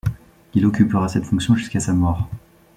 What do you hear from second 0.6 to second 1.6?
occupera cette fonction